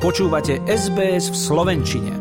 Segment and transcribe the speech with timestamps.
[0.00, 2.12] Počúvate SBS v Slovenčine.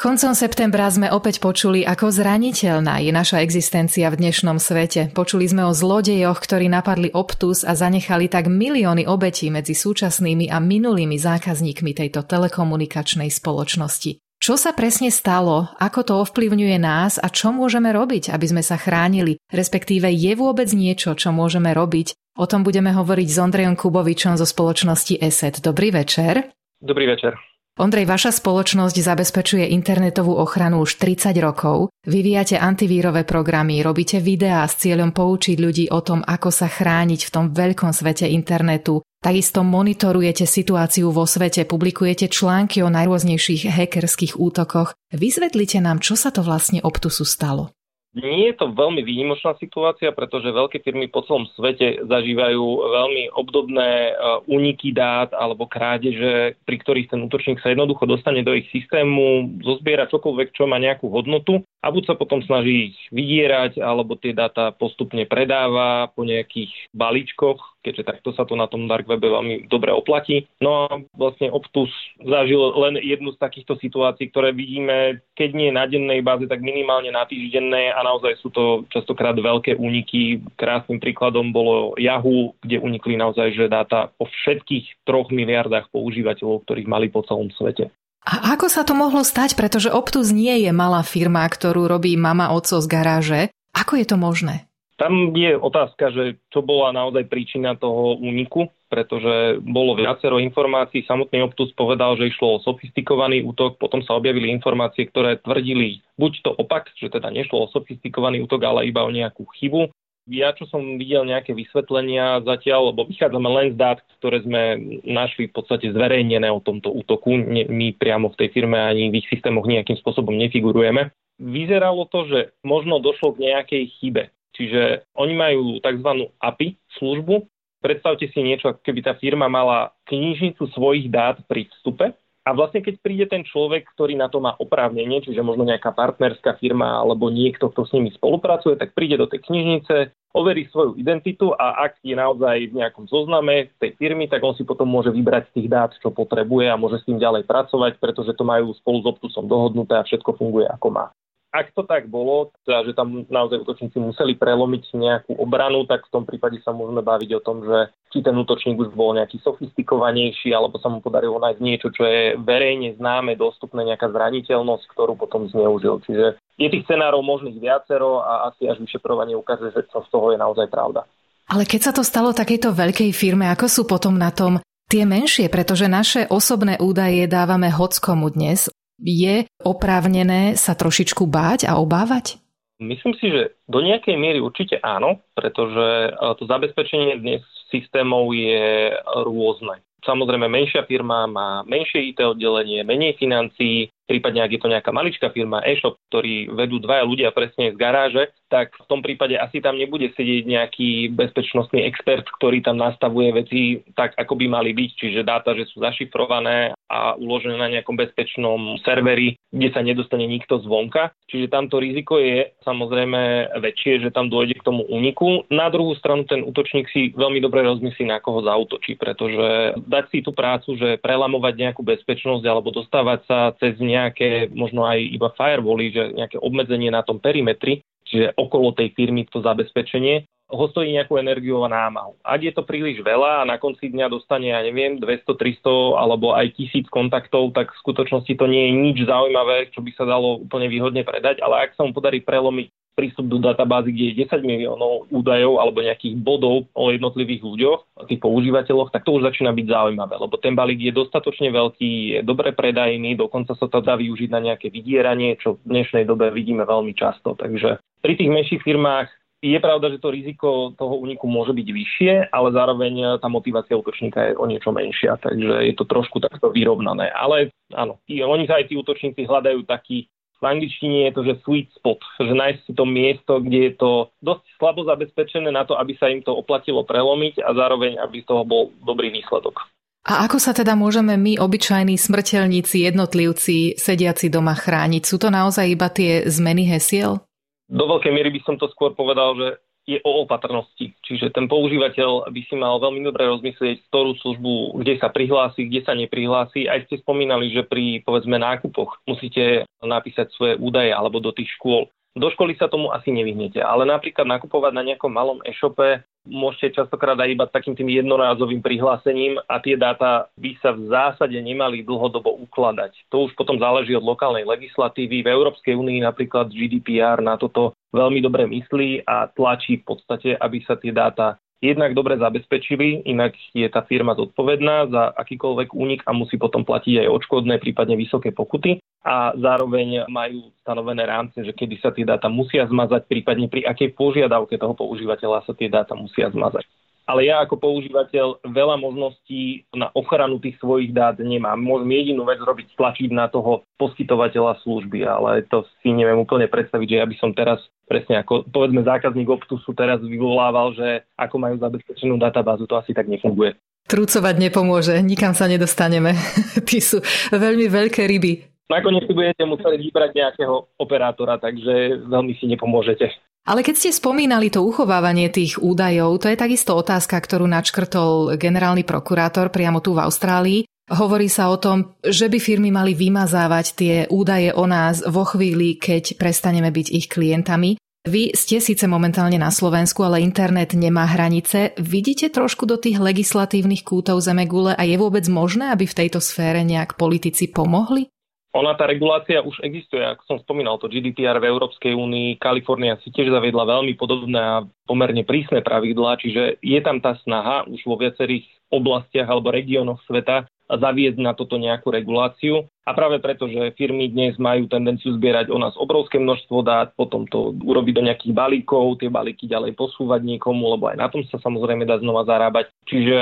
[0.00, 5.12] Koncom septembra sme opäť počuli, ako zraniteľná je naša existencia v dnešnom svete.
[5.12, 10.56] Počuli sme o zlodejoch, ktorí napadli Optus a zanechali tak milióny obetí medzi súčasnými a
[10.56, 14.23] minulými zákazníkmi tejto telekomunikačnej spoločnosti.
[14.44, 18.76] Čo sa presne stalo, ako to ovplyvňuje nás a čo môžeme robiť, aby sme sa
[18.76, 22.12] chránili, respektíve je vôbec niečo, čo môžeme robiť?
[22.36, 25.64] O tom budeme hovoriť s Ondrejom Kubovičom zo spoločnosti ESET.
[25.64, 26.52] Dobrý večer.
[26.76, 27.53] Dobrý večer.
[27.74, 31.90] Ondrej, vaša spoločnosť zabezpečuje internetovú ochranu už 30 rokov.
[32.06, 37.32] Vyvíjate antivírové programy, robíte videá s cieľom poučiť ľudí o tom, ako sa chrániť v
[37.34, 39.02] tom veľkom svete internetu.
[39.18, 44.94] Takisto monitorujete situáciu vo svete, publikujete články o najrôznejších hackerských útokoch.
[45.10, 47.74] Vysvetlite nám, čo sa to vlastne Optusu stalo.
[48.14, 53.90] Nie je to veľmi výnimočná situácia, pretože veľké firmy po celom svete zažívajú veľmi obdobné
[53.90, 54.12] e,
[54.46, 60.06] úniky dát alebo krádeže, pri ktorých ten útočník sa jednoducho dostane do ich systému, zozbiera
[60.06, 64.70] čokoľvek, čo má nejakú hodnotu a buď sa potom snaží ich vydierať, alebo tie dáta
[64.70, 69.92] postupne predáva po nejakých balíčkoch, keďže takto sa to na tom dark webe veľmi dobre
[69.92, 70.48] oplatí.
[70.64, 75.84] No a vlastne Optus zažil len jednu z takýchto situácií, ktoré vidíme, keď nie na
[75.84, 80.40] dennej báze, tak minimálne na týždennej a naozaj sú to častokrát veľké úniky.
[80.56, 86.88] Krásnym príkladom bolo Yahoo, kde unikli naozaj že dáta o všetkých troch miliardách používateľov, ktorých
[86.88, 87.92] mali po celom svete.
[88.24, 89.52] A ako sa to mohlo stať?
[89.52, 93.40] Pretože Optus nie je malá firma, ktorú robí mama oco z garáže.
[93.76, 94.64] Ako je to možné?
[94.94, 101.02] Tam je otázka, že čo bola naozaj príčina toho úniku, pretože bolo viacero informácií.
[101.02, 106.32] Samotný Optus povedal, že išlo o sofistikovaný útok, potom sa objavili informácie, ktoré tvrdili buď
[106.46, 109.90] to opak, že teda nešlo o sofistikovaný útok, ale iba o nejakú chybu.
[110.30, 114.62] Ja, čo som videl nejaké vysvetlenia zatiaľ, lebo vychádzame len z dát, ktoré sme
[115.04, 117.34] našli v podstate zverejnené o tomto útoku.
[117.68, 121.12] My priamo v tej firme ani v ich systémoch nejakým spôsobom nefigurujeme.
[121.36, 126.30] Vyzeralo to, že možno došlo k nejakej chybe Čiže oni majú tzv.
[126.38, 127.46] API službu.
[127.84, 132.84] Predstavte si niečo, ako keby tá firma mala knižnicu svojich dát pri vstupe a vlastne
[132.84, 137.32] keď príde ten človek, ktorý na to má oprávnenie, čiže možno nejaká partnerská firma alebo
[137.32, 142.04] niekto, kto s nimi spolupracuje, tak príde do tej knižnice, overí svoju identitu a ak
[142.04, 145.68] je naozaj v nejakom zozname tej firmy, tak on si potom môže vybrať z tých
[145.72, 149.48] dát, čo potrebuje a môže s tým ďalej pracovať, pretože to majú spolu s Optusom
[149.48, 151.06] dohodnuté a všetko funguje ako má
[151.54, 156.12] ak to tak bolo, teda, že tam naozaj útočníci museli prelomiť nejakú obranu, tak v
[156.18, 160.50] tom prípade sa môžeme baviť o tom, že či ten útočník už bol nejaký sofistikovanejší,
[160.50, 165.46] alebo sa mu podarilo nájsť niečo, čo je verejne známe, dostupné, nejaká zraniteľnosť, ktorú potom
[165.46, 166.02] zneužil.
[166.02, 170.34] Čiže je tých scenárov možných viacero a asi až vyšetrovanie ukáže, že čo z toho
[170.34, 171.06] je naozaj pravda.
[171.46, 174.58] Ale keď sa to stalo takejto veľkej firme, ako sú potom na tom
[174.90, 178.73] tie menšie, pretože naše osobné údaje dávame hockomu dnes.
[178.98, 182.38] Je oprávnené sa trošičku báť a obávať?
[182.82, 188.90] Myslím si, že do nejakej miery určite áno, pretože to zabezpečenie dnes systémov je
[189.22, 189.78] rôzne.
[190.02, 195.32] Samozrejme, menšia firma má menšie IT oddelenie, menej financií, prípadne ak je to nejaká maličká
[195.32, 199.74] firma, e-shop, ktorý vedú dvaja ľudia presne z garáže, tak v tom prípade asi tam
[199.74, 203.60] nebude sedieť nejaký bezpečnostný expert, ktorý tam nastavuje veci
[203.98, 208.78] tak, ako by mali byť, čiže dáta, že sú zašifrované a uložené na nejakom bezpečnom
[208.84, 211.10] serveri, kde sa nedostane nikto zvonka.
[211.32, 215.42] Čiže tamto riziko je samozrejme väčšie, že tam dôjde k tomu úniku.
[215.50, 220.18] Na druhú stranu ten útočník si veľmi dobre rozmyslí, na koho zautočí, pretože dať si
[220.22, 225.94] tú prácu, že prelamovať nejakú bezpečnosť alebo dostávať sa cez nejaké možno aj iba firewally,
[225.94, 231.16] že nejaké obmedzenie na tom perimetri, čiže okolo tej firmy to zabezpečenie, ho stojí nejakú
[231.16, 232.20] energiu a námahu.
[232.20, 236.36] Ak je to príliš veľa a na konci dňa dostane, ja neviem, 200, 300 alebo
[236.36, 240.44] aj tisíc kontaktov, tak v skutočnosti to nie je nič zaujímavé, čo by sa dalo
[240.44, 244.46] úplne výhodne predať, ale ak sa mu podarí prelomiť prístup do databázy, kde je 10
[244.46, 249.66] miliónov údajov alebo nejakých bodov o jednotlivých ľuďoch, tých používateľoch, tak to už začína byť
[249.66, 254.30] zaujímavé, lebo ten balík je dostatočne veľký, je dobre predajný, dokonca sa to dá využiť
[254.30, 257.34] na nejaké vydieranie, čo v dnešnej dobe vidíme veľmi často.
[257.34, 259.10] Takže pri tých menších firmách
[259.44, 264.32] je pravda, že to riziko toho úniku môže byť vyššie, ale zároveň tá motivácia útočníka
[264.32, 267.12] je o niečo menšia, takže je to trošku takto vyrovnané.
[267.12, 270.08] Ale áno, oni sa aj tí útočníci hľadajú taký
[270.40, 273.90] v angličtine je to, že sweet spot, že nájsť si to miesto, kde je to
[274.20, 278.28] dosť slabo zabezpečené na to, aby sa im to oplatilo prelomiť a zároveň, aby z
[278.28, 279.64] toho bol dobrý výsledok.
[280.04, 285.00] A ako sa teda môžeme my, obyčajní smrteľníci, jednotlivci, sediaci doma chrániť?
[285.00, 287.24] Sú to naozaj iba tie zmeny hesiel?
[287.72, 290.96] Do veľkej miery by som to skôr povedal, že je o opatrnosti.
[291.04, 295.80] Čiže ten používateľ by si mal veľmi dobre rozmyslieť, ktorú službu, kde sa prihlási, kde
[295.84, 296.64] sa neprihlási.
[296.64, 301.92] Aj ste spomínali, že pri povedzme nákupoch musíte napísať svoje údaje alebo do tých škôl.
[302.14, 307.18] Do školy sa tomu asi nevyhnete, ale napríklad nakupovať na nejakom malom e-shope môžete častokrát
[307.18, 312.38] aj iba takým tým jednorázovým prihlásením a tie dáta by sa v zásade nemali dlhodobo
[312.46, 313.10] ukladať.
[313.10, 315.26] To už potom záleží od lokálnej legislatívy.
[315.26, 320.62] V Európskej únii napríklad GDPR na toto veľmi dobre myslí a tlačí v podstate, aby
[320.62, 326.12] sa tie dáta jednak dobre zabezpečili, inak je tá firma zodpovedná za akýkoľvek únik a
[326.12, 331.76] musí potom platiť aj odškodné, prípadne vysoké pokuty a zároveň majú stanovené rámce, že kedy
[331.78, 336.32] sa tie dáta musia zmazať, prípadne pri akej požiadavke toho používateľa sa tie dáta musia
[336.32, 336.64] zmazať
[337.04, 341.60] ale ja ako používateľ veľa možností na ochranu tých svojich dát nemám.
[341.60, 346.88] Môžem jedinú vec robiť, stlačiť na toho poskytovateľa služby, ale to si neviem úplne predstaviť,
[346.88, 351.56] že ja by som teraz presne ako povedzme zákazník Optusu teraz vyvolával, že ako majú
[351.60, 353.52] zabezpečenú databázu, to asi tak nefunguje.
[353.84, 356.16] Trúcovať nepomôže, nikam sa nedostaneme.
[356.68, 357.04] Tí sú
[357.36, 358.53] veľmi veľké ryby.
[358.72, 363.12] Nakoniec si budete musieť vybrať nejakého operátora, takže veľmi si nepomôžete.
[363.44, 368.88] Ale keď ste spomínali to uchovávanie tých údajov, to je takisto otázka, ktorú načkrtol generálny
[368.88, 370.60] prokurátor priamo tu v Austrálii.
[370.88, 375.76] Hovorí sa o tom, že by firmy mali vymazávať tie údaje o nás vo chvíli,
[375.76, 377.76] keď prestaneme byť ich klientami.
[378.04, 381.72] Vy ste síce momentálne na Slovensku, ale internet nemá hranice.
[381.80, 386.60] Vidíte trošku do tých legislatívnych kútov Zemegule a je vôbec možné, aby v tejto sfére
[386.64, 388.12] nejak politici pomohli?
[388.54, 393.10] Ona, tá regulácia už existuje, ako som spomínal, to GDPR v Európskej únii, Kalifornia si
[393.10, 397.98] tiež zaviedla veľmi podobné a pomerne prísne pravidlá, čiže je tam tá snaha už vo
[397.98, 402.64] viacerých oblastiach alebo regiónoch sveta zaviesť na toto nejakú reguláciu.
[402.84, 407.24] A práve preto, že firmy dnes majú tendenciu zbierať o nás obrovské množstvo dát, potom
[407.28, 411.40] to urobiť do nejakých balíkov, tie balíky ďalej posúvať niekomu, lebo aj na tom sa
[411.40, 412.72] samozrejme dá znova zarábať.
[412.88, 413.18] Čiže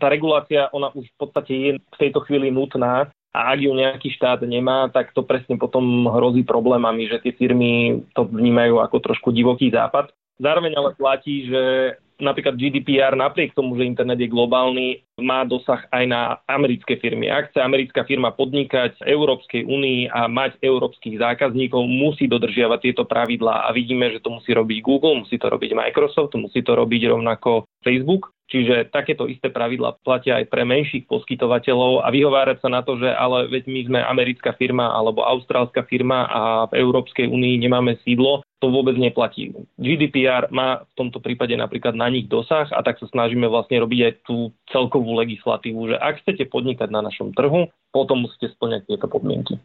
[0.00, 4.12] tá regulácia, ona už v podstate je v tejto chvíli nutná a ak ju nejaký
[4.12, 9.32] štát nemá, tak to presne potom hrozí problémami, že tie firmy to vnímajú ako trošku
[9.32, 10.12] divoký západ.
[10.36, 16.04] Zároveň ale platí, že napríklad GDPR napriek tomu, že internet je globálny, má dosah aj
[16.06, 17.26] na americké firmy.
[17.26, 23.02] Ak chce americká firma podnikať v Európskej únii a mať európskych zákazníkov, musí dodržiavať tieto
[23.08, 27.10] pravidlá a vidíme, že to musí robiť Google, musí to robiť Microsoft, musí to robiť
[27.10, 28.32] rovnako Facebook.
[28.52, 33.08] Čiže takéto isté pravidla platia aj pre menších poskytovateľov a vyhovárať sa na to, že
[33.08, 38.44] ale veď my sme americká firma alebo austrálska firma a v Európskej únii nemáme sídlo,
[38.60, 39.56] to vôbec neplatí.
[39.80, 44.00] GDPR má v tomto prípade napríklad na nich dosah a tak sa snažíme vlastne robiť
[44.04, 49.08] aj tú celkovú legislatívu, že ak chcete podnikať na našom trhu, potom musíte splňať tieto
[49.08, 49.56] podmienky.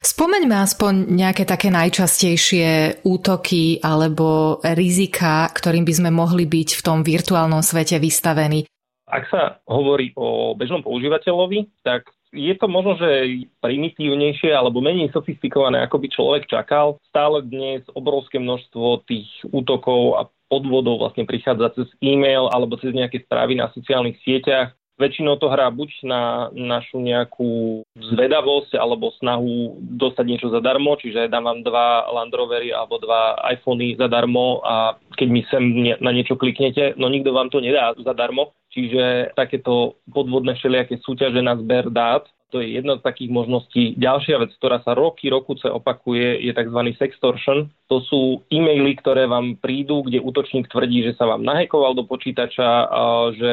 [0.00, 7.04] Spomeňme aspoň nejaké také najčastejšie útoky alebo rizika, ktorým by sme mohli byť v tom
[7.04, 8.64] virtuálnom svete vystavení.
[9.04, 15.84] Ak sa hovorí o bežnom používateľovi, tak je to možno, že primitívnejšie alebo menej sofistikované,
[15.84, 16.96] ako by človek čakal.
[17.12, 23.20] Stále dnes obrovské množstvo tých útokov a podvodov vlastne prichádza cez e-mail alebo cez nejaké
[23.28, 24.79] správy na sociálnych sieťach.
[25.00, 31.48] Väčšinou to hrá buď na našu nejakú zvedavosť alebo snahu dostať niečo zadarmo, čiže dám
[31.48, 35.64] vám dva Land Rovery alebo dva iPhony zadarmo a keď mi sem
[36.04, 38.52] na niečo kliknete, no nikto vám to nedá zadarmo.
[38.70, 43.94] Čiže takéto podvodné všelijaké súťaže na zber dát to je jedna z takých možností.
[43.96, 46.80] Ďalšia vec, ktorá sa roky, rokuce opakuje, je tzv.
[46.98, 47.70] sextortion.
[47.86, 52.86] To sú e-maily, ktoré vám prídu, kde útočník tvrdí, že sa vám nahekoval do počítača,
[53.34, 53.52] že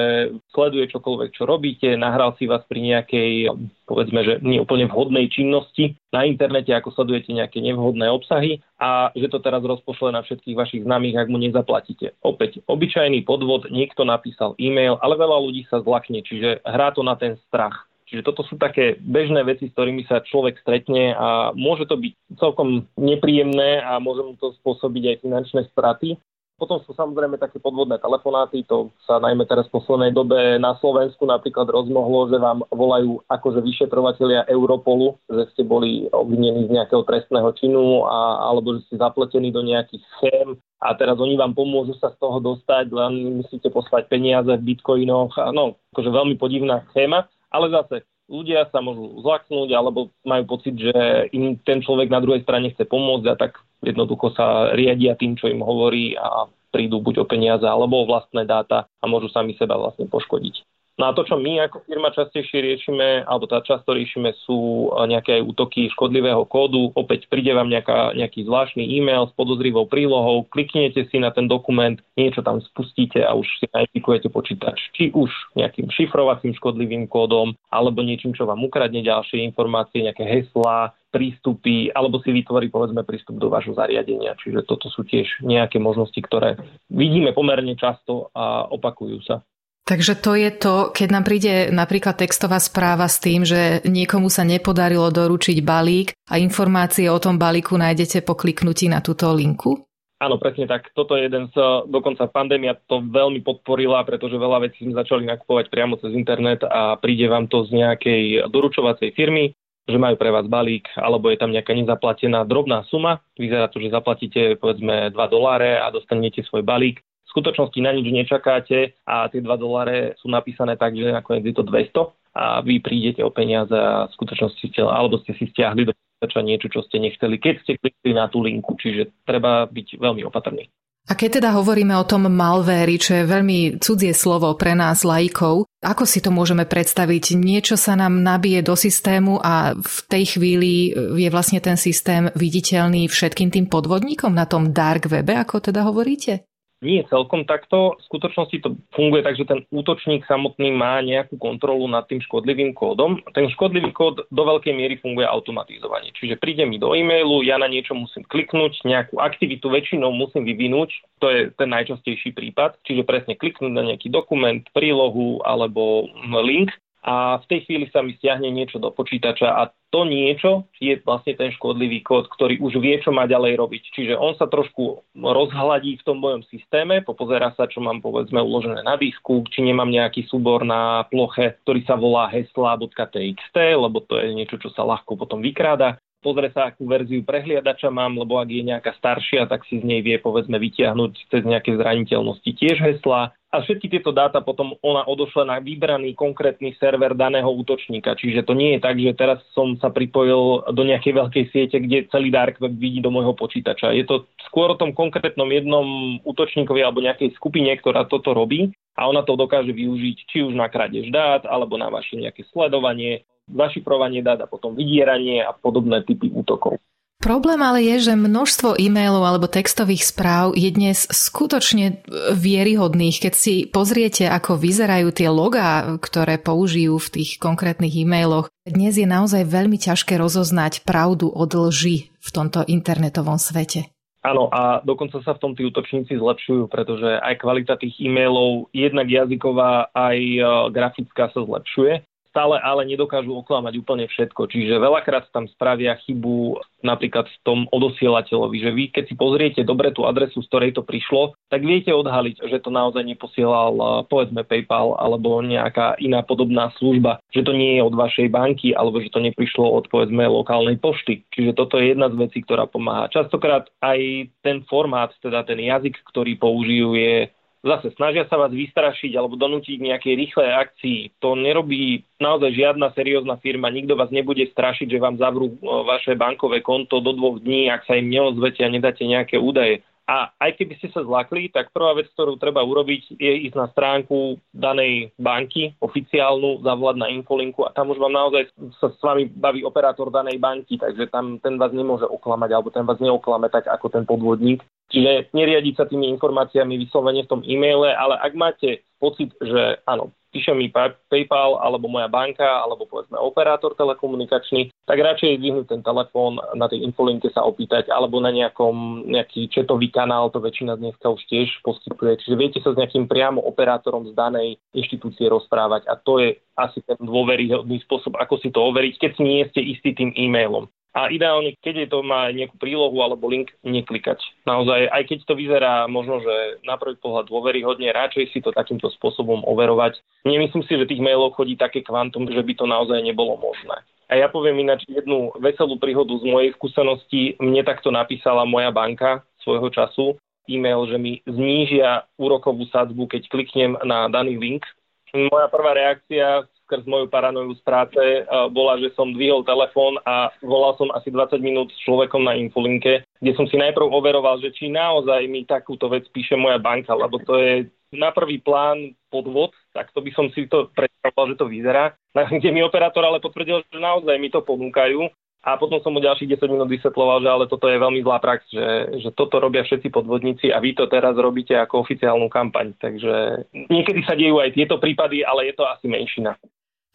[0.53, 3.49] sleduje čokoľvek, čo robíte, nahral si vás pri nejakej,
[3.89, 9.25] povedzme, že nie úplne vhodnej činnosti na internete, ako sledujete nejaké nevhodné obsahy a že
[9.33, 12.13] to teraz rozpošle na všetkých vašich známych, ak mu nezaplatíte.
[12.21, 17.17] Opäť, obyčajný podvod, niekto napísal e-mail, ale veľa ľudí sa zlakne, čiže hrá to na
[17.17, 17.89] ten strach.
[18.07, 22.39] Čiže toto sú také bežné veci, s ktorými sa človek stretne a môže to byť
[22.39, 26.15] celkom nepríjemné a môže mu to spôsobiť aj finančné straty.
[26.57, 31.29] Potom sú samozrejme také podvodné telefonáty, to sa najmä teraz v poslednej dobe na Slovensku
[31.29, 37.53] napríklad rozmohlo, že vám volajú akože vyšetrovatelia Europolu, že ste boli obvinení z nejakého trestného
[37.61, 42.09] činu a, alebo že ste zapletení do nejakých schém a teraz oni vám pomôžu sa
[42.09, 45.37] z toho dostať, len musíte poslať peniaze v bitcoinoch.
[45.53, 47.29] No, akože veľmi podivná schéma.
[47.51, 50.93] Ale zase ľudia sa môžu zlaknúť alebo majú pocit, že
[51.31, 55.47] im ten človek na druhej strane chce pomôcť a tak jednoducho sa riadia tým, čo
[55.47, 59.79] im hovorí a prídu buď o peniaze alebo o vlastné dáta a môžu sami seba
[59.79, 60.76] vlastne poškodiť.
[60.97, 65.45] No a to, čo my ako firma častejšie riešime, alebo tá často riešime, sú nejaké
[65.45, 66.89] útoky škodlivého kódu.
[66.97, 72.01] Opäť príde vám nejaká, nejaký zvláštny e-mail s podozrivou prílohou, kliknete si na ten dokument,
[72.17, 74.81] niečo tam spustíte a už si nainfikujete počítač.
[74.97, 80.97] Či už nejakým šifrovacím škodlivým kódom, alebo niečím, čo vám ukradne ďalšie informácie, nejaké heslá,
[81.13, 84.33] prístupy, alebo si vytvorí povedzme prístup do vášho zariadenia.
[84.41, 86.57] Čiže toto sú tiež nejaké možnosti, ktoré
[86.89, 89.45] vidíme pomerne často a opakujú sa.
[89.87, 94.43] Takže to je to, keď nám príde napríklad textová správa s tým, že niekomu sa
[94.43, 99.87] nepodarilo doručiť balík a informácie o tom balíku nájdete po kliknutí na túto linku?
[100.19, 100.91] Áno, presne tak.
[100.91, 105.71] Toto je jeden z, dokonca pandémia to veľmi podporila, pretože veľa vecí sme začali nakupovať
[105.71, 109.55] priamo cez internet a príde vám to z nejakej doručovacej firmy,
[109.87, 113.23] že majú pre vás balík, alebo je tam nejaká nezaplatená drobná suma.
[113.39, 116.99] Vyzerá to, že zaplatíte povedzme 2 doláre a dostanete svoj balík
[117.37, 121.61] skutočnosti na nič nečakáte a tie 2 doláre sú napísané tak, že nakoniec je to
[121.61, 125.93] 200 a vy prídete o peniaze a v skutočnosti ste, alebo ste si stiahli do
[125.93, 128.73] počítača niečo, čo ste nechceli, keď ste klikli na tú linku.
[128.73, 130.65] Čiže treba byť veľmi opatrný.
[131.07, 135.63] A keď teda hovoríme o tom malvéri, čo je veľmi cudzie slovo pre nás laikov,
[135.79, 137.39] ako si to môžeme predstaviť?
[137.39, 143.07] Niečo sa nám nabije do systému a v tej chvíli je vlastne ten systém viditeľný
[143.07, 146.43] všetkým tým podvodníkom na tom dark webe, ako teda hovoríte?
[146.77, 147.97] Nie celkom takto.
[147.97, 152.77] V skutočnosti to funguje tak, že ten útočník samotný má nejakú kontrolu nad tým škodlivým
[152.77, 153.17] kódom.
[153.33, 156.13] Ten škodlivý kód do veľkej miery funguje automatizovane.
[156.13, 160.93] Čiže príde mi do e-mailu, ja na niečo musím kliknúť, nejakú aktivitu väčšinou musím vyvinúť.
[161.25, 162.77] To je ten najčastejší prípad.
[162.85, 166.05] Čiže presne kliknúť na nejaký dokument, prílohu alebo
[166.45, 166.69] link
[167.07, 171.39] a v tej chvíli sa mi stiahne niečo do počítača a to niečo je vlastne
[171.39, 173.83] ten škodlivý kód, ktorý už vie, čo má ďalej robiť.
[173.95, 178.83] Čiže on sa trošku rozhľadí v tom mojom systéme, popozerá sa, čo mám povedzme uložené
[178.83, 184.35] na disku, či nemám nejaký súbor na ploche, ktorý sa volá hesla.txt, lebo to je
[184.35, 185.95] niečo, čo sa ľahko potom vykráda
[186.27, 190.03] pozrie sa, akú verziu prehliadača mám, lebo ak je nejaká staršia, tak si z nej
[190.03, 193.31] vie povedzme vytiahnuť cez nejaké zraniteľnosti tiež hesla.
[193.57, 198.13] A všetky tieto dáta potom ona odošle na vybraný konkrétny server daného útočníka.
[198.13, 202.05] Čiže to nie je tak, že teraz som sa pripojil do nejakej veľkej siete, kde
[202.13, 203.97] celý dark web vidí do môjho počítača.
[203.97, 209.09] Je to skôr o tom konkrétnom jednom útočníkovi alebo nejakej skupine, ktorá toto robí a
[209.09, 214.21] ona to dokáže využiť či už na krádež dát, alebo na vaše nejaké sledovanie, zašifrovanie
[214.21, 216.77] dát a potom vydieranie a podobné typy útokov.
[217.17, 222.05] Problém ale je, že množstvo e-mailov alebo textových správ je dnes skutočne
[222.37, 223.17] vieryhodných.
[223.17, 229.09] Keď si pozriete, ako vyzerajú tie logá, ktoré použijú v tých konkrétnych e-mailoch, dnes je
[229.09, 233.89] naozaj veľmi ťažké rozoznať pravdu od lži v tomto internetovom svete.
[234.21, 239.09] Áno, a dokonca sa v tom tí útočníci zlepšujú, pretože aj kvalita tých e-mailov, jednak
[239.09, 244.47] jazyková, aj e, grafická sa zlepšuje stále ale nedokážu oklamať úplne všetko.
[244.51, 249.89] Čiže veľakrát tam spravia chybu napríklad v tom odosielateľovi, že vy keď si pozriete dobre
[249.89, 254.45] tú adresu, z ktorej to prišlo, tak viete odhaliť, že to naozaj neposielal eh, povedzme
[254.45, 259.09] PayPal alebo nejaká iná podobná služba, že to nie je od vašej banky alebo že
[259.09, 261.25] to neprišlo od povedzme lokálnej pošty.
[261.33, 263.09] Čiže toto je jedna z vecí, ktorá pomáha.
[263.09, 267.31] Častokrát aj ten formát, teda ten jazyk, ktorý použijú je
[267.67, 270.99] zase snažia sa vás vystrašiť alebo donútiť nejakej rýchlej akcii.
[271.19, 273.67] To nerobí naozaj žiadna seriózna firma.
[273.67, 277.83] Nikto vás nebude strašiť, že vám zavrú e, vaše bankové konto do dvoch dní, ak
[277.83, 279.83] sa im neozvete a nedáte nejaké údaje.
[280.07, 283.67] A aj keby ste sa zlakli, tak prvá vec, ktorú treba urobiť, je ísť na
[283.75, 288.47] stránku danej banky, oficiálnu, zavolať na infolinku a tam už vám naozaj
[288.79, 292.87] sa s vami baví operátor danej banky, takže tam ten vás nemôže oklamať alebo ten
[292.87, 294.63] vás neoklame tak ako ten podvodník.
[294.87, 300.15] Čiže neriadiť sa tými informáciami vyslovene v tom e-maile, ale ak máte pocit, že áno,
[300.31, 300.71] píše mi
[301.09, 306.83] PayPal alebo moja banka alebo povedzme operátor telekomunikačný, tak radšej zdvihnúť ten telefón, na tej
[306.83, 312.23] infolinke sa opýtať alebo na nejakom nejaký četový kanál, to väčšina dneska už tiež poskytuje.
[312.23, 316.81] Čiže viete sa s nejakým priamo operátorom z danej inštitúcie rozprávať a to je asi
[316.85, 320.65] ten dôveryhodný spôsob, ako si to overiť, keď si nie ste istý tým e-mailom.
[320.95, 324.17] A ideálne, keď je to má nejakú prílohu alebo link, neklikať.
[324.49, 328.89] Naozaj, aj keď to vyzerá možno, že na prvý pohľad dôveryhodne, radšej si to takýmto
[328.97, 330.01] spôsobom overovať.
[330.25, 333.77] Nemyslím si, že tých mailov chodí také kvantum, že by to naozaj nebolo možné.
[334.07, 337.35] A ja poviem ináč jednu veselú príhodu z mojej skúsenosti.
[337.43, 340.15] Mne takto napísala moja banka svojho času
[340.47, 344.63] e-mail, že mi znížia úrokovú sadzbu, keď kliknem na daný link.
[345.11, 348.03] Moja prvá reakcia skrz moju paranoju z práce
[348.51, 353.07] bola, že som dvihol telefón a volal som asi 20 minút s človekom na infolinke,
[353.23, 357.23] kde som si najprv overoval, že či naozaj mi takúto vec píše moja banka, lebo
[357.23, 361.47] to je na prvý plán podvod, tak to by som si to predstavoval, že to
[361.47, 361.95] vyzerá.
[362.11, 365.07] Kde mi operátor ale potvrdil, že naozaj mi to ponúkajú.
[365.47, 368.51] A potom som mu ďalších 10 minút vysvetloval, že ale toto je veľmi zlá prax,
[368.51, 372.75] že, že toto robia všetci podvodníci a vy to teraz robíte ako oficiálnu kampaň.
[372.75, 376.35] Takže niekedy sa dejú aj tieto prípady, ale je to asi menšina.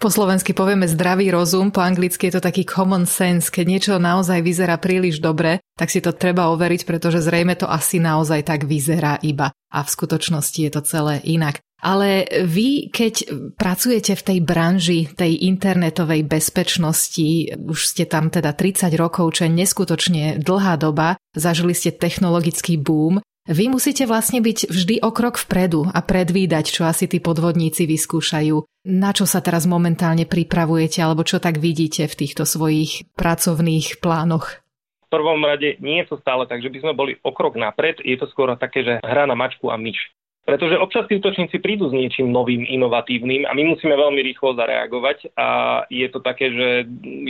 [0.02, 3.54] Po slovensky povieme zdravý rozum, po anglicky je to taký common sense.
[3.54, 8.02] Keď niečo naozaj vyzerá príliš dobre, tak si to treba overiť, pretože zrejme to asi
[8.02, 9.54] naozaj tak vyzerá iba.
[9.71, 11.62] A v skutočnosti je to celé inak.
[11.78, 13.14] Ale vy, keď
[13.54, 19.54] pracujete v tej branži tej internetovej bezpečnosti, už ste tam teda 30 rokov, čo je
[19.54, 25.91] neskutočne dlhá doba, zažili ste technologický boom, vy musíte vlastne byť vždy o krok vpredu
[25.91, 28.87] a predvídať, čo asi tí podvodníci vyskúšajú.
[28.87, 34.63] Na čo sa teraz momentálne pripravujete, alebo čo tak vidíte v týchto svojich pracovných plánoch?
[35.07, 37.99] V prvom rade nie je to stále tak, že by sme boli o krok napred,
[38.01, 39.99] je to skôr také, že hra na mačku a myš.
[40.43, 45.31] Pretože občas tí útočníci prídu s niečím novým, inovatívnym a my musíme veľmi rýchlo zareagovať
[45.39, 45.49] a
[45.87, 46.69] je to také, že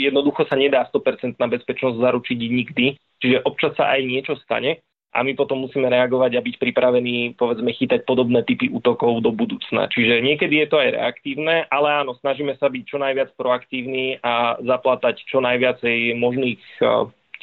[0.01, 2.87] jednoducho sa nedá 100% na bezpečnosť zaručiť nikdy,
[3.21, 4.81] čiže občas sa aj niečo stane
[5.13, 9.87] a my potom musíme reagovať a byť pripravení, povedzme, chytať podobné typy útokov do budúcna.
[9.93, 14.57] Čiže niekedy je to aj reaktívne, ale áno, snažíme sa byť čo najviac proaktívni a
[14.65, 16.89] zaplatať čo najviacej možných eh,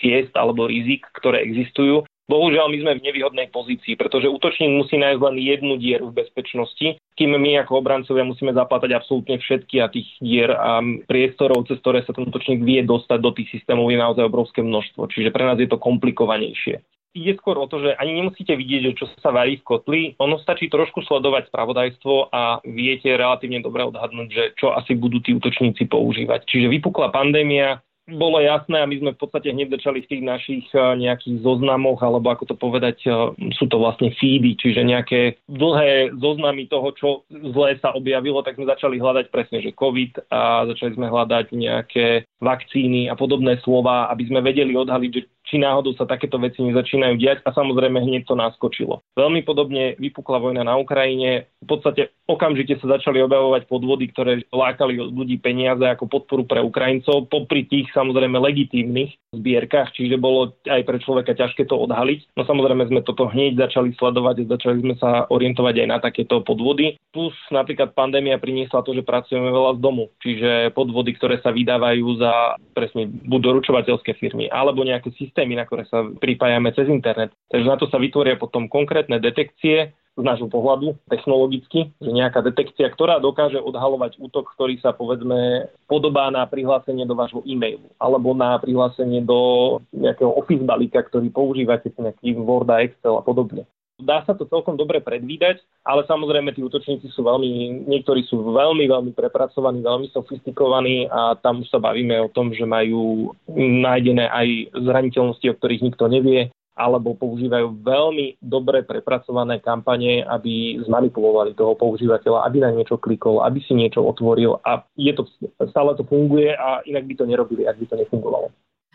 [0.02, 2.10] ciest alebo rizik, ktoré existujú.
[2.30, 7.02] Bohužiaľ, my sme v nevýhodnej pozícii, pretože útočník musí nájsť len jednu dieru v bezpečnosti,
[7.18, 10.78] kým my ako obrancovia musíme zaplatať absolútne všetky a tých dier a
[11.10, 15.10] priestorov, cez ktoré sa ten útočník vie dostať do tých systémov je naozaj obrovské množstvo.
[15.10, 19.06] Čiže pre nás je to komplikovanejšie ide skôr o to, že ani nemusíte vidieť, čo
[19.20, 20.02] sa varí v kotli.
[20.22, 25.34] Ono stačí trošku sledovať spravodajstvo a viete relatívne dobre odhadnúť, že čo asi budú tí
[25.34, 26.46] útočníci používať.
[26.46, 27.82] Čiže vypukla pandémia,
[28.18, 32.02] bolo jasné a my sme v podstate hneď začali v tých našich eh, nejakých zoznamoch,
[32.02, 33.14] alebo ako to povedať, eh,
[33.54, 38.66] sú to vlastne feedy, čiže nejaké dlhé zoznamy toho, čo zlé sa objavilo, tak sme
[38.66, 42.08] začali hľadať presne, že COVID a začali sme hľadať nejaké
[42.42, 47.18] vakcíny a podobné slova, aby sme vedeli odhaliť, že či náhodou sa takéto veci nezačínajú
[47.18, 49.02] diať a samozrejme hneď to naskočilo.
[49.18, 51.50] Veľmi podobne vypukla vojna na Ukrajine.
[51.66, 56.62] V podstate okamžite sa začali objavovať podvody, ktoré lákali od ľudí peniaze ako podporu pre
[56.62, 62.38] Ukrajincov, popri tých samozrejme legitímnych zbierkach, čiže bolo aj pre človeka ťažké to odhaliť.
[62.38, 66.46] No samozrejme sme toto hneď začali sledovať a začali sme sa orientovať aj na takéto
[66.46, 66.98] podvody.
[67.10, 72.06] Plus napríklad pandémia priniesla to, že pracujeme veľa z domu, čiže podvody, ktoré sa vydávajú
[72.22, 77.32] za presne buď doručovateľské firmy alebo nejaké systémy systémy, na ktoré sa pripájame cez internet.
[77.48, 82.92] Takže na to sa vytvoria potom konkrétne detekcie, z nášho pohľadu technologicky, že nejaká detekcia,
[82.92, 88.60] ktorá dokáže odhalovať útok, ktorý sa povedzme podobá na prihlásenie do vášho e-mailu alebo na
[88.60, 93.64] prihlásenie do nejakého office balíka, ktorý používate, nejaký Word a Excel a podobne.
[94.00, 98.88] Dá sa to celkom dobre predvídať, ale samozrejme tí útočníci sú veľmi, niektorí sú veľmi,
[98.88, 104.48] veľmi prepracovaní, veľmi sofistikovaní a tam už sa bavíme o tom, že majú nájdené aj
[104.88, 106.48] zraniteľnosti, o ktorých nikto nevie,
[106.80, 113.60] alebo používajú veľmi dobre prepracované kampane, aby zmanipulovali toho používateľa, aby na niečo klikol, aby
[113.60, 115.28] si niečo otvoril a je to,
[115.68, 118.48] stále to funguje a inak by to nerobili, ak by to nefungovalo.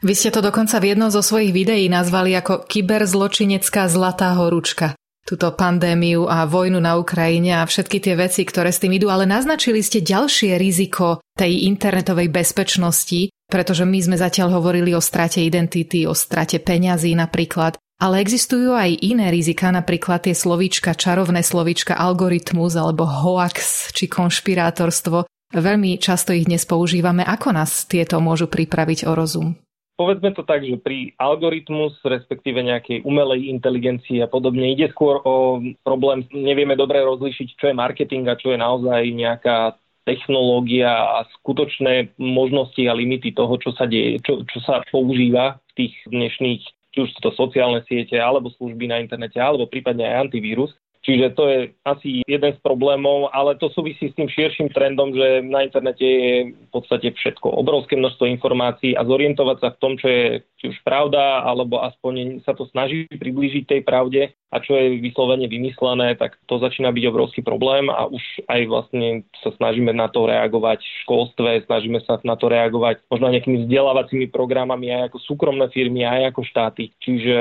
[0.05, 4.93] Vy ste to dokonca v jednom zo svojich videí nazvali ako kyberzločinecká zlatá horúčka
[5.25, 9.25] túto pandémiu a vojnu na Ukrajine a všetky tie veci, ktoré s tým idú, ale
[9.25, 16.05] naznačili ste ďalšie riziko tej internetovej bezpečnosti, pretože my sme zatiaľ hovorili o strate identity,
[16.05, 22.77] o strate peňazí napríklad, ale existujú aj iné rizika, napríklad tie slovíčka, čarovné slovíčka, algoritmus
[22.77, 25.25] alebo hoax či konšpirátorstvo.
[25.57, 27.25] Veľmi často ich dnes používame.
[27.25, 29.64] Ako nás tieto môžu pripraviť o rozum?
[29.95, 35.63] Povedzme to tak, že pri algoritmus, respektíve nejakej umelej inteligencii a podobne, ide skôr o
[35.87, 42.19] problém, nevieme dobre rozlišiť, čo je marketing a čo je naozaj nejaká technológia a skutočné
[42.19, 46.63] možnosti a limity toho, čo sa deje, čo, čo sa používa v tých dnešných
[46.95, 50.71] či už sú to sociálne siete, alebo služby na internete, alebo prípadne aj antivírus.
[51.05, 55.45] Čiže to je asi jeden z problémov, ale to súvisí s tým širším trendom, že
[55.45, 57.45] na internete je v podstate všetko.
[57.61, 62.41] Obrovské množstvo informácií a zorientovať sa v tom, čo je či už pravda, alebo aspoň
[62.49, 67.05] sa to snaží priblížiť tej pravde a čo je vyslovene vymyslené, tak to začína byť
[67.11, 72.23] obrovský problém a už aj vlastne sa snažíme na to reagovať v školstve, snažíme sa
[72.23, 76.95] na to reagovať možno nejakými vzdelávacími programami aj ako súkromné firmy, aj ako štáty.
[77.03, 77.37] Čiže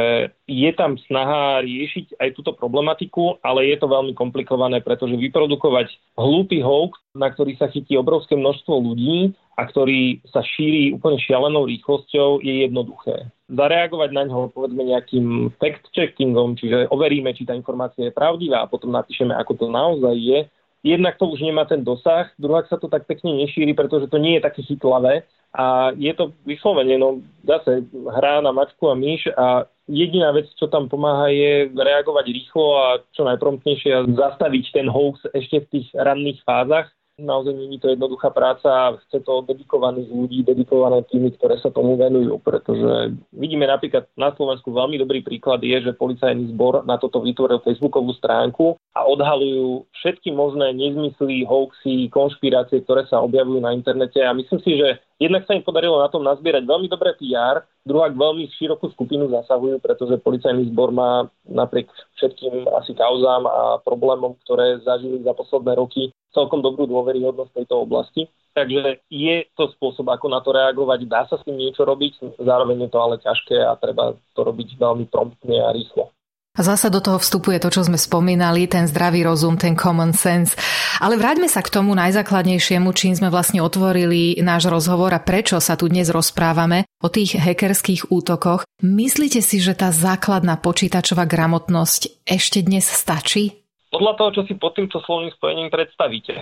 [0.49, 6.65] je tam snaha riešiť aj túto problematiku, ale je to veľmi komplikované, pretože vyprodukovať hlúpy
[6.65, 12.41] hoax, na ktorý sa chytí obrovské množstvo ľudí a ktorý sa šíri úplne šialenou rýchlosťou,
[12.41, 13.29] je jednoduché.
[13.53, 18.89] Zareagovať na ňo povedzme nejakým fact-checkingom, čiže overíme, či tá informácia je pravdivá a potom
[18.89, 20.49] napíšeme, ako to naozaj je,
[20.81, 24.37] jednak to už nemá ten dosah, druhák sa to tak pekne nešíri, pretože to nie
[24.37, 29.69] je také chytlavé a je to vyslovene, no zase hrá na mačku a myš a
[29.85, 35.29] jediná vec, čo tam pomáha, je reagovať rýchlo a čo najpromptnejšie a zastaviť ten hoax
[35.31, 40.41] ešte v tých ranných fázach Naozaj je to jednoduchá práca a chce to dedikovaných ľudí,
[40.41, 45.77] dedikované týmy, ktoré sa tomu venujú, pretože vidíme napríklad na Slovensku veľmi dobrý príklad je,
[45.77, 52.81] že policajný zbor na toto vytvoril facebookovú stránku a odhalujú všetky možné nezmysly, hoaxy, konšpirácie,
[52.81, 54.17] ktoré sa objavujú na internete.
[54.17, 58.09] A myslím si, že jednak sa im podarilo na tom nazbierať veľmi dobré PR, druhá
[58.09, 64.81] veľmi širokú skupinu zasahujú, pretože policajný zbor má napriek všetkým asi kauzám a problémom, ktoré
[64.81, 68.27] zažili za posledné roky, celkom dobrú dôveryhodnosť tejto oblasti.
[68.53, 70.99] Takže je to spôsob, ako na to reagovať.
[71.09, 74.77] Dá sa s tým niečo robiť, zároveň je to ale ťažké a treba to robiť
[74.77, 76.13] veľmi promptne a rýchlo.
[76.53, 80.53] A zasa do toho vstupuje to, čo sme spomínali, ten zdravý rozum, ten common sense.
[81.01, 85.73] Ale vráťme sa k tomu najzákladnejšiemu, čím sme vlastne otvorili náš rozhovor a prečo sa
[85.73, 88.69] tu dnes rozprávame o tých hackerských útokoch.
[88.85, 93.62] Myslíte si, že tá základná počítačová gramotnosť ešte dnes stačí?
[93.93, 96.41] Podľa toho, čo si pod týmto slovným spojením predstavíte.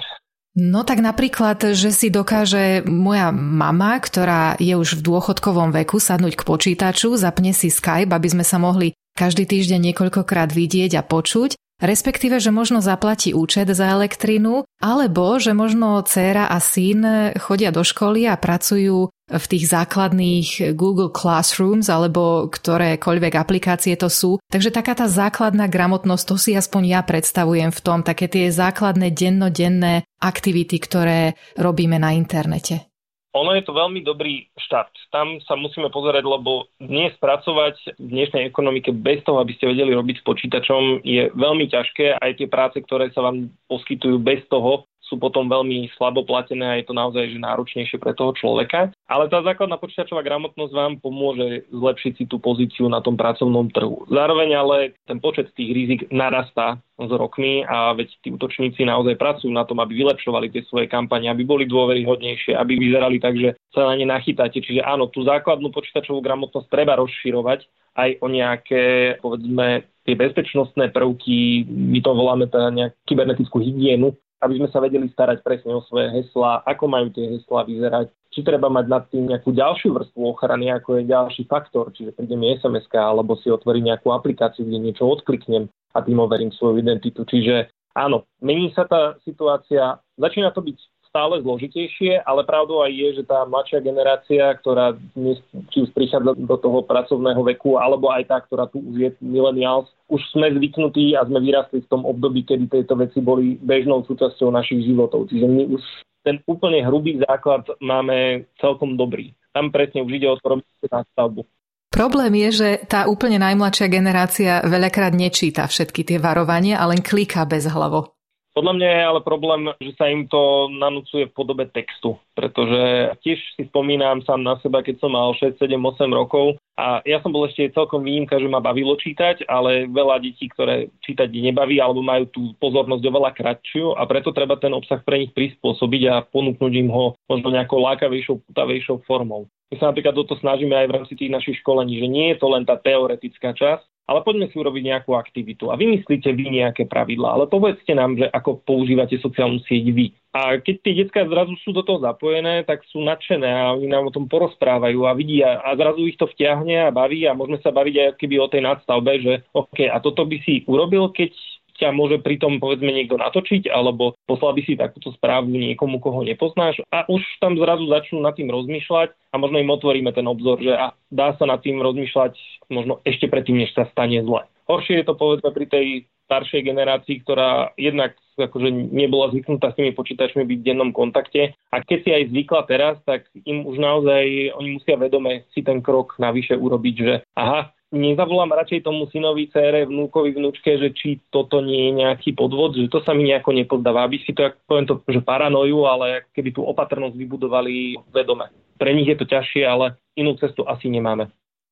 [0.55, 6.39] No tak napríklad, že si dokáže moja mama, ktorá je už v dôchodkovom veku, sadnúť
[6.39, 11.59] k počítaču, zapne si Skype, aby sme sa mohli každý týždeň niekoľkokrát vidieť a počuť
[11.81, 17.81] respektíve, že možno zaplatí účet za elektrinu, alebo že možno dcéra a syn chodia do
[17.81, 24.43] školy a pracujú v tých základných Google Classrooms alebo ktorékoľvek aplikácie to sú.
[24.51, 29.15] Takže taká tá základná gramotnosť, to si aspoň ja predstavujem v tom, také tie základné
[29.15, 32.91] dennodenné aktivity, ktoré robíme na internete.
[33.31, 34.91] Ono je to veľmi dobrý štart.
[35.07, 39.95] Tam sa musíme pozerať, lebo dnes pracovať v dnešnej ekonomike bez toho, aby ste vedeli
[39.95, 42.19] robiť s počítačom, je veľmi ťažké.
[42.19, 46.77] Aj tie práce, ktoré sa vám poskytujú bez toho, sú potom veľmi slabo platené a
[46.79, 48.95] je to naozaj že náročnejšie pre toho človeka.
[49.12, 54.08] Ale tá základná počítačová gramotnosť vám pomôže zlepšiť si tú pozíciu na tom pracovnom trhu.
[54.08, 59.52] Zároveň ale ten počet tých rizik narastá s rokmi a veď tí útočníci naozaj pracujú
[59.52, 63.91] na tom, aby vylepšovali tie svoje kampane, aby boli dôveryhodnejšie, aby vyzerali tak, že sa
[63.91, 64.63] na ne nachytáte.
[64.63, 67.67] Čiže áno, tú základnú počítačovú gramotnosť treba rozširovať
[68.00, 68.84] aj o nejaké,
[69.19, 75.12] povedzme, tie bezpečnostné prvky, my to voláme teda nejakú kybernetickú hygienu, aby sme sa vedeli
[75.12, 79.27] starať presne o svoje heslá, ako majú tie heslá vyzerať, či treba mať nad tým
[79.27, 83.91] nejakú ďalšiu vrstvu ochrany, ako je ďalší faktor, čiže príde mi sms alebo si otvorím
[83.91, 87.27] nejakú aplikáciu, kde niečo odkliknem a tým overím svoju identitu.
[87.27, 90.79] Čiže áno, mení sa tá situácia, začína to byť
[91.12, 96.39] stále zložitejšie, ale pravdou aj je, že tá mladšia generácia, ktorá dnes či už prichádza
[96.39, 101.19] do toho pracovného veku, alebo aj tá, ktorá tu už je millennials, už sme zvyknutí
[101.19, 105.28] a sme vyrastli v tom období, kedy tieto veci boli bežnou súčasťou našich životov.
[105.28, 105.84] Čiže my už
[106.24, 109.36] ten úplne hrubý základ máme celkom dobrý.
[109.52, 111.43] Tam presne už ide o to robiť stavbu.
[111.91, 117.43] Problém je, že tá úplne najmladšia generácia veľakrát nečíta všetky tie varovania a len kliká
[117.43, 118.15] bez hlavo.
[118.51, 123.39] Podľa mňa je ale problém, že sa im to nanúcuje v podobe textu, pretože tiež
[123.55, 127.31] si spomínam sám na seba, keď som mal 6, 7, 8 rokov a ja som
[127.31, 132.03] bol ešte celkom výnimka, že ma bavilo čítať, ale veľa detí, ktoré čítať nebaví alebo
[132.03, 136.73] majú tú pozornosť oveľa kratšiu a preto treba ten obsah pre nich prispôsobiť a ponúknuť
[136.75, 139.47] im ho možno nejakou lákavejšou, putavejšou formou.
[139.71, 142.43] My sa napríklad o to snažíme aj v rámci tých našich školení, že nie je
[142.43, 146.83] to len tá teoretická časť, ale poďme si urobiť nejakú aktivitu a vymyslíte vy nejaké
[146.89, 150.11] pravidlá, ale povedzte nám, že ako používate sociálnu sieť vy.
[150.31, 154.07] A keď tie detská zrazu sú do toho zapojené, tak sú nadšené a oni nám
[154.07, 157.75] o tom porozprávajú a vidia a zrazu ich to vtiahne a baví a môžeme sa
[157.75, 161.35] baviť aj keby o tej nadstavbe, že OK, a toto by si urobil, keď
[161.81, 166.77] ťa môže pritom povedzme niekto natočiť, alebo poslal by si takúto správu niekomu, koho nepoznáš
[166.93, 170.77] a už tam zrazu začnú nad tým rozmýšľať a možno im otvoríme ten obzor, že
[170.77, 172.37] a dá sa nad tým rozmýšľať
[172.69, 174.45] možno ešte predtým, než sa stane zle.
[174.69, 175.87] Horšie je to povedzme pri tej
[176.31, 181.51] staršej generácii, ktorá jednak akože nebola zvyknutá s tými počítačmi byť v dennom kontakte.
[181.75, 185.83] A keď si aj zvykla teraz, tak im už naozaj, oni musia vedome si ten
[185.83, 191.60] krok navyše urobiť, že aha, nezavolám radšej tomu synovi, cére, vnúkovi, vnúčke, že či toto
[191.60, 195.04] nie je nejaký podvod, že to sa mi nejako nepozdáva, aby si to, poviem to,
[195.06, 198.49] že paranoju, ale keby tú opatrnosť vybudovali vedome.
[198.80, 201.30] Pre nich je to ťažšie, ale inú cestu asi nemáme.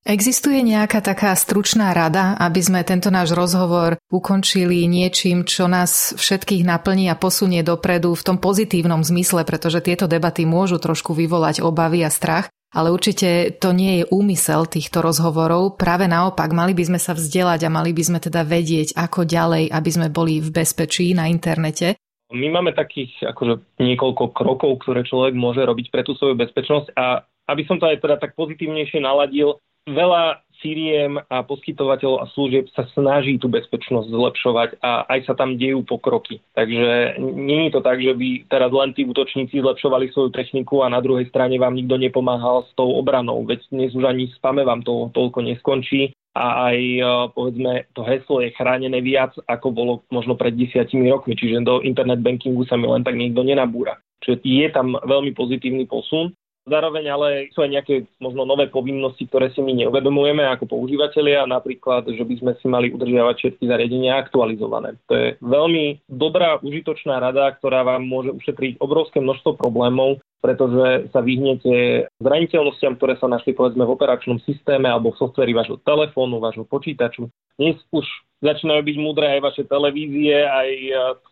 [0.07, 6.63] Existuje nejaká taká stručná rada, aby sme tento náš rozhovor ukončili niečím, čo nás všetkých
[6.63, 12.07] naplní a posunie dopredu v tom pozitívnom zmysle, pretože tieto debaty môžu trošku vyvolať obavy
[12.07, 15.77] a strach, ale určite to nie je úmysel týchto rozhovorov.
[15.77, 19.73] Práve naopak, mali by sme sa vzdelať a mali by sme teda vedieť, ako ďalej,
[19.73, 21.97] aby sme boli v bezpečí na internete.
[22.29, 27.25] My máme takých akože niekoľko krokov, ktoré človek môže robiť pre tú svoju bezpečnosť a
[27.49, 29.57] aby som to aj teda tak pozitívnejšie naladil,
[29.89, 35.55] veľa firiem a poskytovateľov a služieb sa snaží tú bezpečnosť zlepšovať a aj sa tam
[35.55, 36.43] dejú pokroky.
[36.55, 40.91] Takže nie je to tak, že by teraz len tí útočníci zlepšovali svoju techniku a
[40.91, 43.43] na druhej strane vám nikto nepomáhal s tou obranou.
[43.47, 47.01] Veď dnes už ani spame vám to toľko neskončí a aj e,
[47.33, 52.21] povedzme to heslo je chránené viac, ako bolo možno pred desiatimi rokmi, čiže do internet
[52.21, 53.97] bankingu sa mi len tak niekto nenabúra.
[54.21, 56.35] Čiže je tam veľmi pozitívny posun.
[56.67, 62.05] Zároveň ale sú aj nejaké možno nové povinnosti, ktoré si my neuvedomujeme ako používateľia, napríklad,
[62.11, 64.99] že by sme si mali udržiavať všetky zariadenia aktualizované.
[65.07, 71.19] To je veľmi dobrá, užitočná rada, ktorá vám môže ušetriť obrovské množstvo problémov, pretože sa
[71.19, 76.63] vyhnete zraniteľnostiam, ktoré sa našli povedzme v operačnom systéme alebo v softveri vášho telefónu, vášho
[76.63, 77.27] počítaču.
[77.59, 78.07] Dnes už
[78.39, 80.69] začínajú byť múdre aj vaše televízie, aj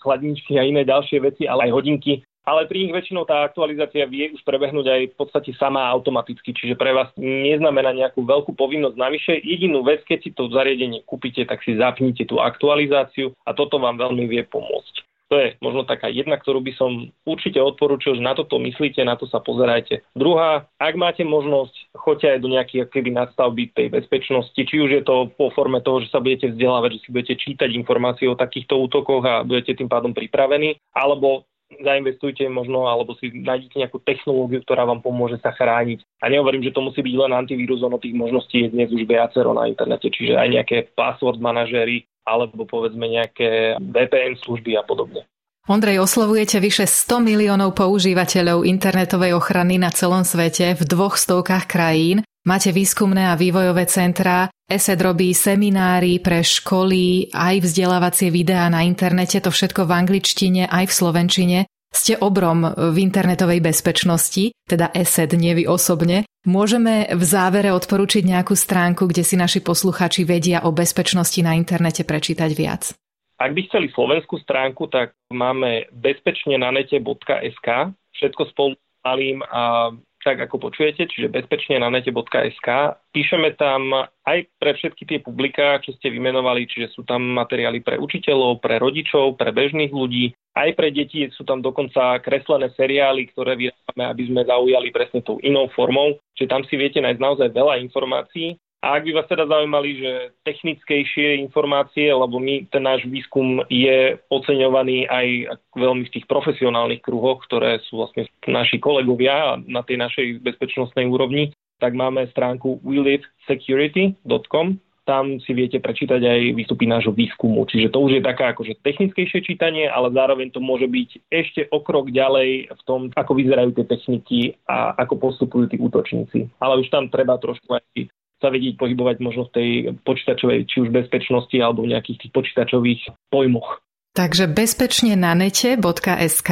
[0.04, 4.32] chladničky a iné ďalšie veci, ale aj hodinky ale pri nich väčšinou tá aktualizácia vie
[4.32, 9.44] už prebehnúť aj v podstate sama automaticky, čiže pre vás neznamená nejakú veľkú povinnosť navyše.
[9.44, 14.00] Jedinú vec, keď si to zariadenie kúpite, tak si zapnite tú aktualizáciu a toto vám
[14.00, 15.04] veľmi vie pomôcť.
[15.28, 19.20] To je možno taká jedna, ktorú by som určite odporúčil, že na toto myslíte, na
[19.20, 20.00] to sa pozerajte.
[20.16, 25.04] Druhá, ak máte možnosť, choďte aj do nejakých keby nadstavby tej bezpečnosti, či už je
[25.04, 28.80] to po forme toho, že sa budete vzdelávať, že si budete čítať informácie o takýchto
[28.80, 34.88] útokoch a budete tým pádom pripravení, alebo zainvestujte možno, alebo si nájdete nejakú technológiu, ktorá
[34.88, 36.04] vám pomôže sa chrániť.
[36.24, 39.52] A nehovorím, že to musí byť len antivírus, ono tých možností je dnes už viacero
[39.52, 45.24] na internete, čiže aj nejaké password manažery, alebo povedzme nejaké VPN služby a podobne.
[45.68, 52.24] Ondrej, oslovujete vyše 100 miliónov používateľov internetovej ochrany na celom svete v dvoch stovkách krajín.
[52.48, 59.44] Máte výskumné a vývojové centrá, ESET robí seminári pre školy, aj vzdelávacie videá na internete,
[59.44, 61.60] to všetko v angličtine, aj v slovenčine.
[61.92, 66.24] Ste obrom v internetovej bezpečnosti, teda ESET, nie vy osobne.
[66.48, 72.08] Môžeme v závere odporučiť nejakú stránku, kde si naši posluchači vedia o bezpečnosti na internete
[72.08, 72.96] prečítať viac.
[73.44, 77.68] Ak by chceli slovenskú stránku, tak máme bezpečne na nete.sk,
[78.16, 79.92] všetko spolu malým a
[80.24, 82.68] tak ako počujete, čiže bezpečne na nete.sk.
[83.16, 83.94] Píšeme tam
[84.28, 88.82] aj pre všetky tie publiká, čo ste vymenovali, čiže sú tam materiály pre učiteľov, pre
[88.82, 94.24] rodičov, pre bežných ľudí, aj pre deti sú tam dokonca kreslené seriály, ktoré vyrábame, aby
[94.26, 98.58] sme zaujali presne tou inou formou, čiže tam si viete nájsť naozaj veľa informácií.
[98.86, 100.12] A ak by vás teda zaujímali, že
[100.46, 107.42] technickejšie informácie, lebo my, ten náš výskum je oceňovaný aj veľmi v tých profesionálnych kruhoch,
[107.50, 111.50] ktoré sú vlastne naši kolegovia na tej našej bezpečnostnej úrovni,
[111.82, 117.64] tak máme stránku welivesecurity.com, tam si viete prečítať aj výstupy nášho výskumu.
[117.64, 121.80] Čiže to už je taká akože technickejšie čítanie, ale zároveň to môže byť ešte o
[121.80, 126.52] krok ďalej v tom, ako vyzerajú tie techniky a ako postupujú tí útočníci.
[126.60, 129.70] Ale už tam treba trošku aj sa vedieť pohybovať možno v tej
[130.06, 133.02] počítačovej, či už bezpečnosti alebo v nejakých tých počítačových
[133.34, 133.82] pojmoch.
[134.14, 136.52] Takže bezpečne na nete.sk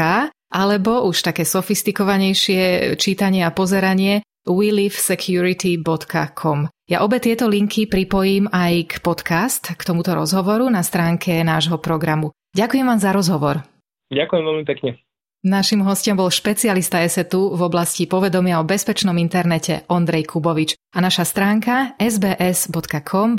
[0.54, 6.70] alebo už také sofistikovanejšie čítanie a pozeranie willivesecurity.com.
[6.86, 12.30] Ja obe tieto linky pripojím aj k podcast, k tomuto rozhovoru na stránke nášho programu.
[12.54, 13.66] Ďakujem vám za rozhovor.
[14.14, 15.02] Ďakujem veľmi pekne.
[15.46, 21.22] Našim hostom bol špecialista ESETu v oblasti povedomia o bezpečnom internete Ondrej Kubovič a naša
[21.22, 23.38] stránka sbs.com.au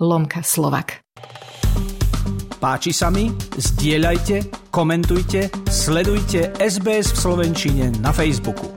[0.00, 1.04] lomka Slovak.
[2.56, 3.28] Páči sa mi?
[3.36, 8.73] Zdieľajte, komentujte, sledujte SBS v Slovenčine na Facebooku.